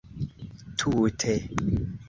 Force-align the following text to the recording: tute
tute 0.79 1.33